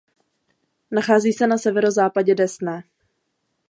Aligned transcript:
Nachází 0.91 1.33
se 1.33 1.47
na 1.47 1.57
severozápadě 1.57 2.35
Desné. 2.35 2.83